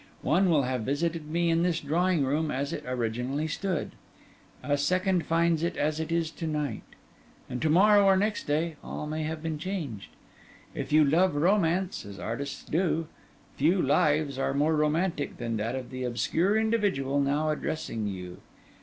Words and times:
One 0.23 0.49
will 0.49 0.63
have 0.63 0.81
visited 0.81 1.29
me 1.29 1.51
in 1.51 1.61
this 1.61 1.79
drawing 1.79 2.25
room 2.25 2.49
as 2.49 2.73
it 2.73 2.83
originally 2.87 3.45
stood; 3.47 3.91
a 4.63 4.75
second 4.75 5.27
finds 5.27 5.61
it 5.61 5.77
as 5.77 5.99
it 5.99 6.11
is 6.11 6.31
to 6.31 6.47
night; 6.47 6.81
and 7.47 7.61
to 7.61 7.69
morrow 7.69 8.05
or 8.05 8.17
next 8.17 8.45
day, 8.45 8.77
all 8.83 9.05
may 9.05 9.21
have 9.21 9.43
been 9.43 9.59
changed. 9.59 10.09
If 10.73 10.91
you 10.91 11.05
love 11.05 11.35
romance 11.35 12.03
(as 12.03 12.17
artists 12.17 12.63
do), 12.63 13.09
few 13.57 13.79
lives 13.79 14.39
are 14.39 14.55
more 14.55 14.75
romantic 14.75 15.37
than 15.37 15.57
that 15.57 15.75
of 15.75 15.91
the 15.91 16.03
obscure 16.03 16.57
individual 16.57 17.19
now 17.19 17.51
addressing 17.51 18.07
you. 18.07 18.37